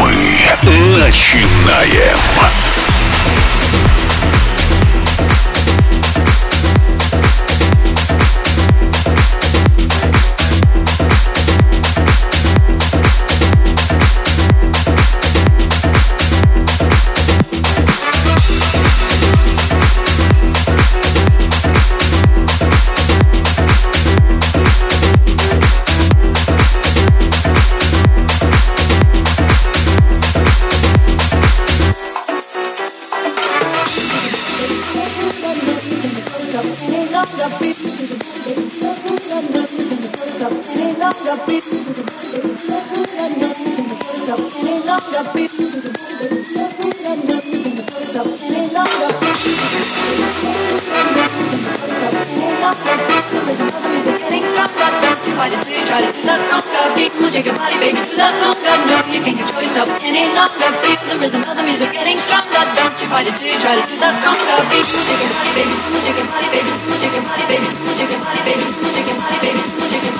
Мы 0.00 0.12
начинаем. 0.98 2.18
any 60.14 60.30
longer 60.34 60.70
Beat 60.82 60.98
for 61.02 61.10
the 61.10 61.18
rhythm 61.26 61.42
of 61.42 61.56
the 61.58 61.62
music 61.66 61.90
getting 61.90 62.18
stronger. 62.18 62.62
Don't 62.78 62.94
you 63.02 63.08
fight 63.10 63.26
it 63.26 63.34
till 63.34 63.50
you 63.50 63.58
try 63.58 63.74
to 63.74 63.82
do 63.82 63.96
the 63.98 64.10
conga 64.22 64.56
Beat. 64.70 64.86
Music 64.86 65.18
and 65.18 65.30
party 65.34 65.52
baby, 65.58 65.74
music 65.90 66.16
and 66.18 66.28
party 66.30 66.48
baby 66.54 66.70
Music 66.86 67.14
and 67.18 67.26
party 67.26 67.44
baby, 67.50 67.68
music 67.82 68.10
and 68.14 68.22
party 68.22 68.42
baby 68.46 68.64
Music 68.78 69.06
and 69.10 69.18
party 69.18 69.38
baby, 69.42 69.58
music 69.58 70.02
and 70.06 70.06
party 70.06 70.06
baby 70.06 70.13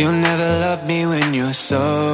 You 0.00 0.10
never 0.10 0.60
loved 0.64 0.88
me 0.88 1.04
when 1.04 1.34
you're 1.34 1.52
so 1.52 2.09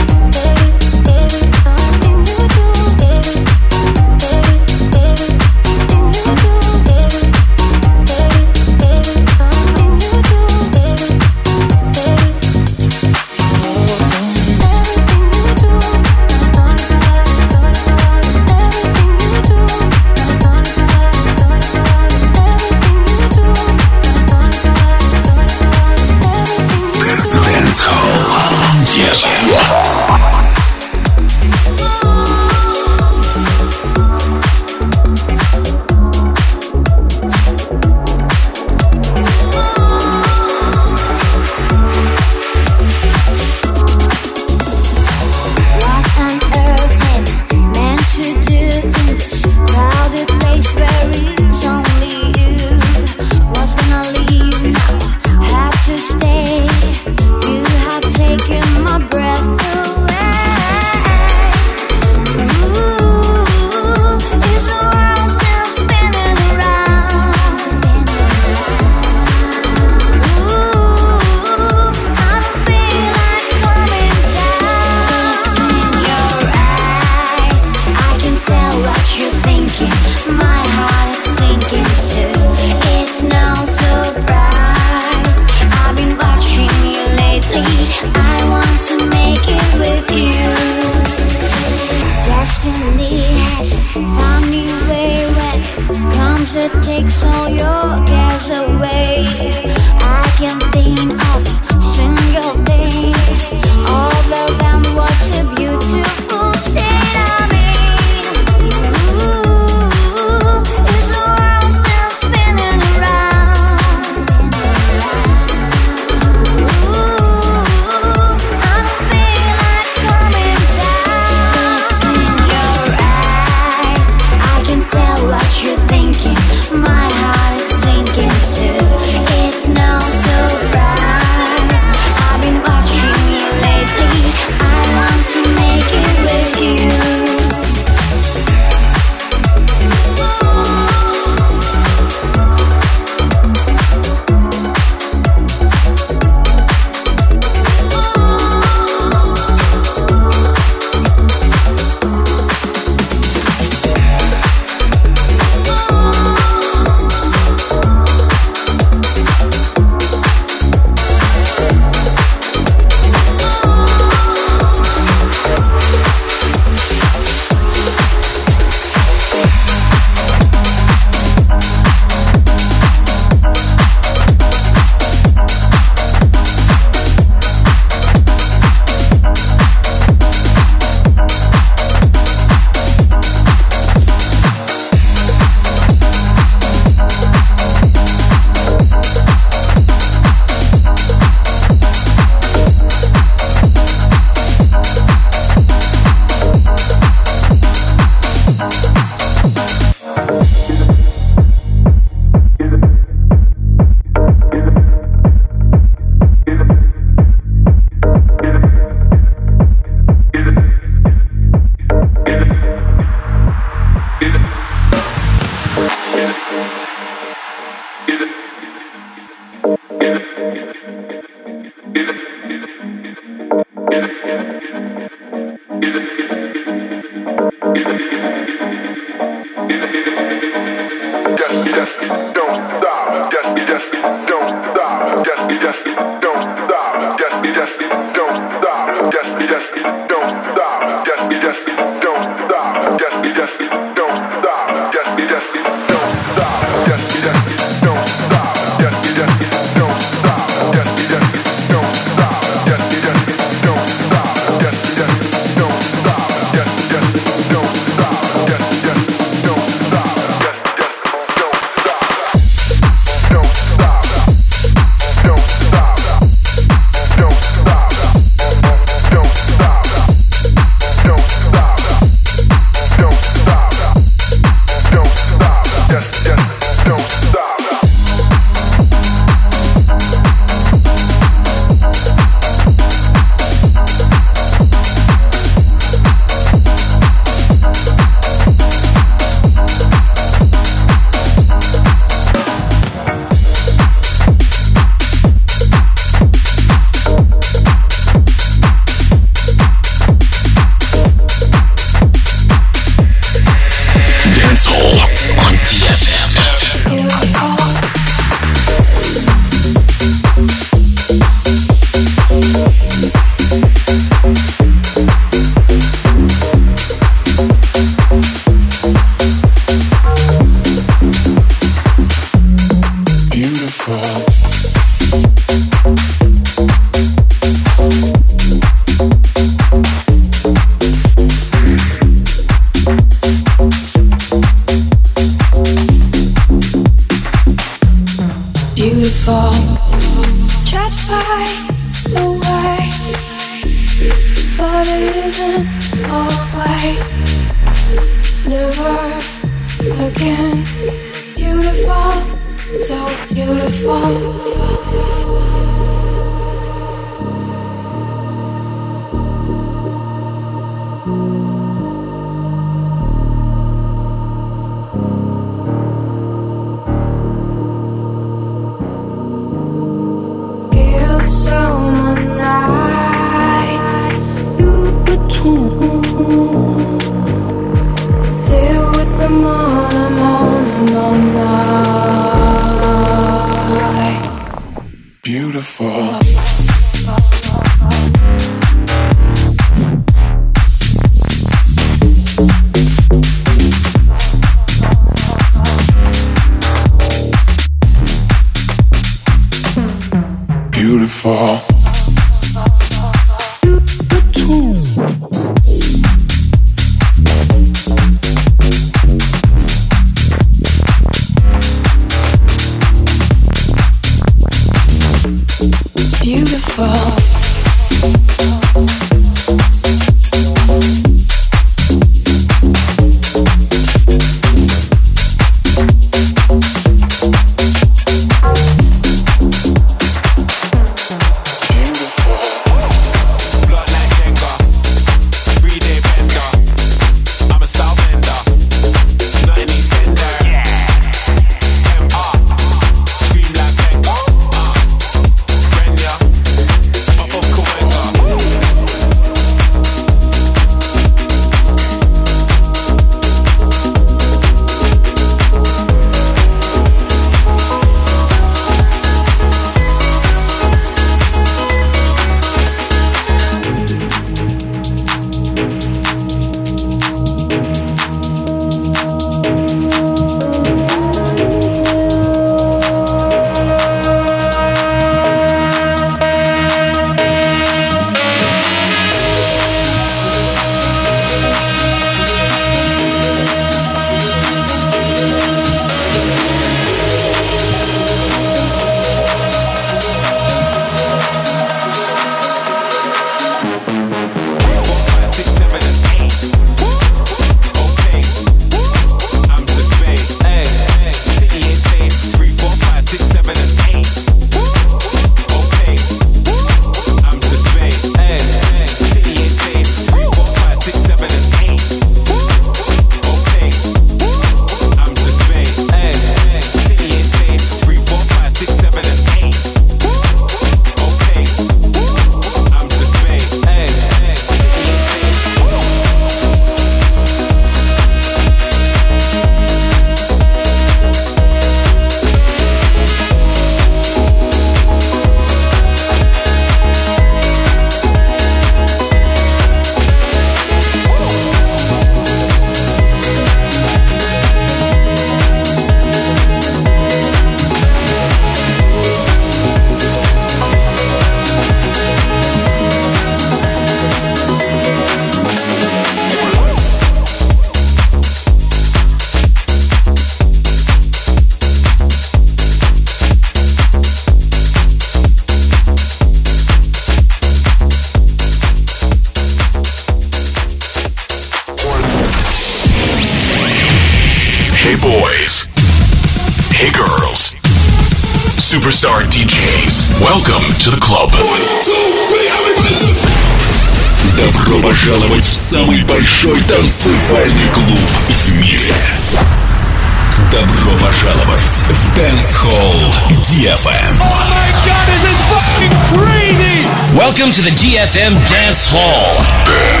DFM 597.77 598.33
Dance 598.49 598.89
Hall. 598.91 599.37
Dance 599.65 600.00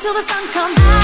till 0.00 0.14
the 0.14 0.22
sun 0.22 0.46
comes 0.52 0.78
out. 0.78 1.01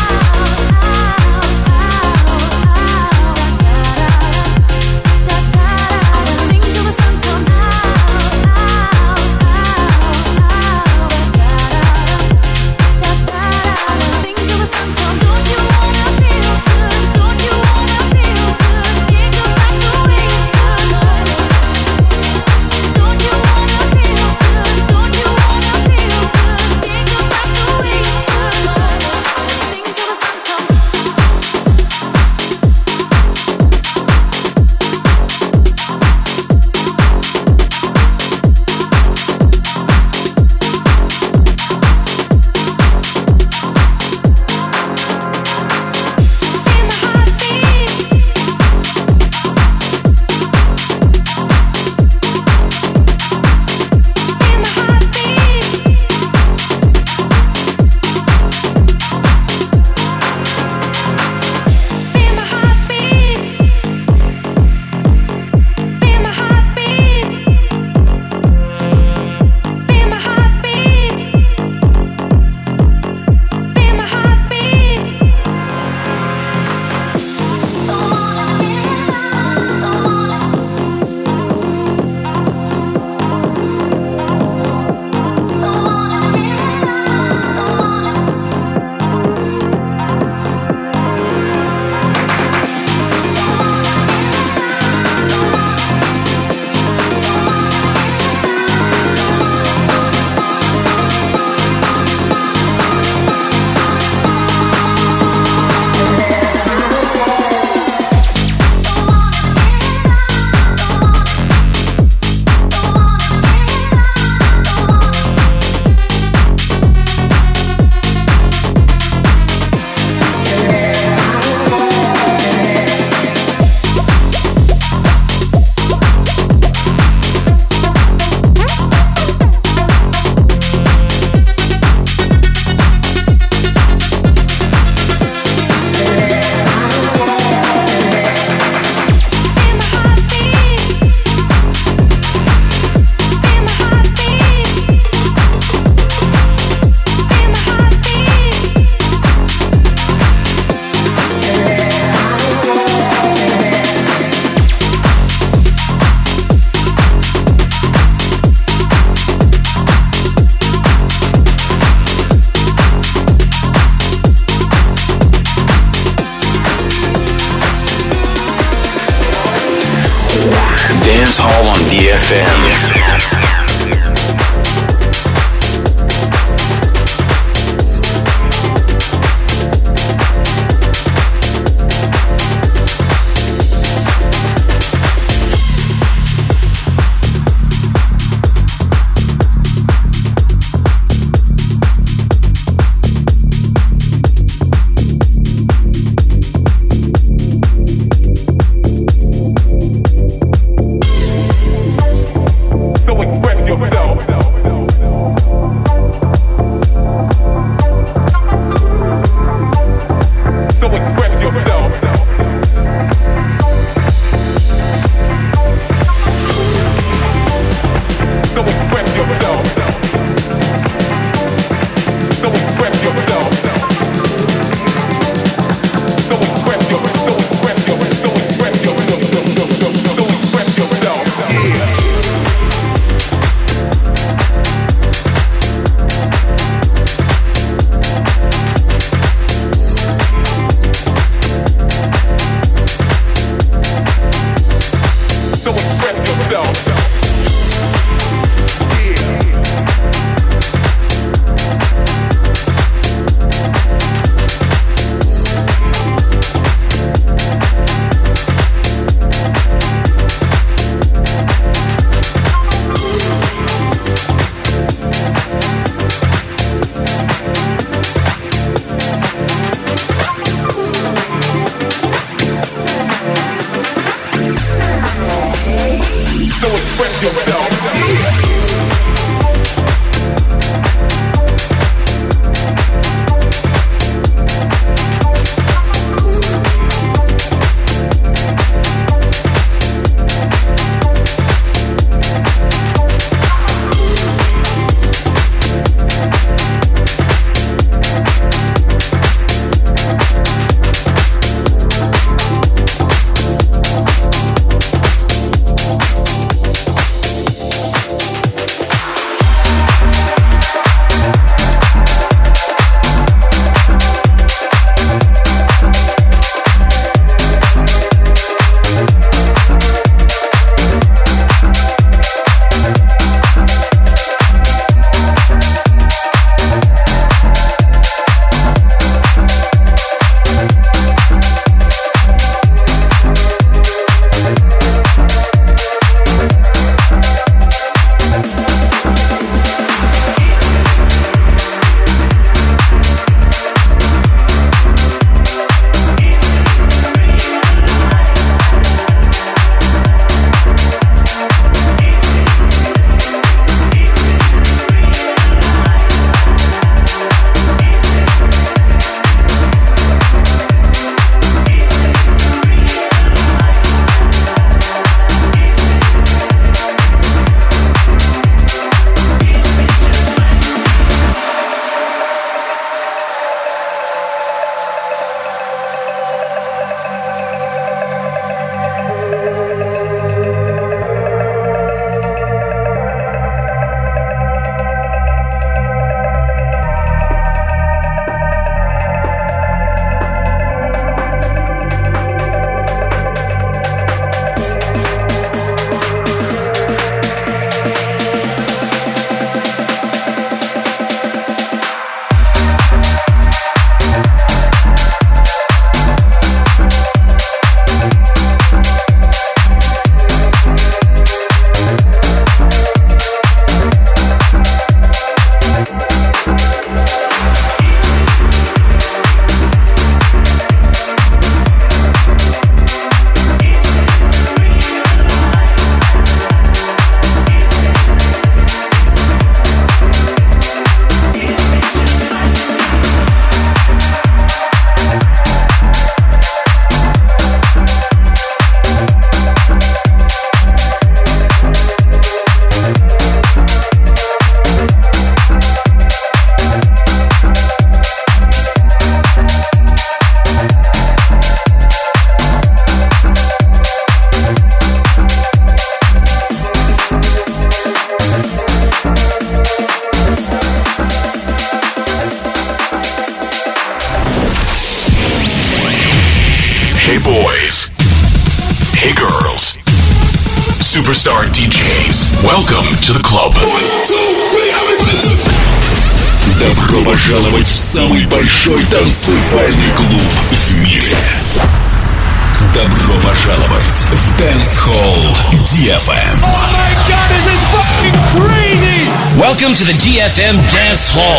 The 490.39 490.45
Dance 490.45 491.11
Hall. 491.11 491.38